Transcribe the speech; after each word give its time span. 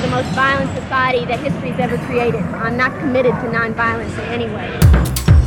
the 0.00 0.08
most 0.08 0.28
violent 0.28 0.74
society 0.76 1.24
that 1.26 1.40
history's 1.40 1.78
ever 1.78 1.98
created. 2.06 2.40
I'm 2.40 2.76
not 2.76 2.98
committed 2.98 3.32
to 3.32 3.46
nonviolence 3.48 4.12
in 4.14 4.40
any 4.40 4.46
way. 4.46 5.41